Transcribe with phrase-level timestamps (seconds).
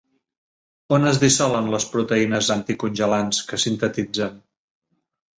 [0.95, 4.41] On es dissolen les proteïnes anticongelants que sintetitzen?